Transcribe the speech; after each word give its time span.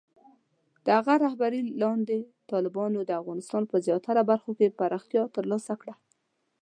د 0.85 0.87
هغه 0.97 1.13
رهبرۍ 1.25 1.61
لاندې، 1.81 2.19
طالبانو 2.51 2.99
د 3.05 3.11
افغانستان 3.21 3.63
په 3.71 3.75
زیاتره 3.85 4.21
برخو 4.31 4.51
کې 4.57 4.75
پراختیا 4.79 5.23
ترلاسه 5.35 5.73
کړه. 5.81 5.93